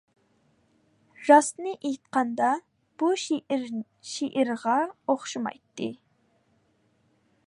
راستىنى 1.25 1.73
ئېيتقاندا، 1.89 2.47
بۇ 3.03 3.11
شېئىر 3.25 3.67
شېئىرغا 4.13 4.79
ئوخشىمايتتى. 5.07 5.91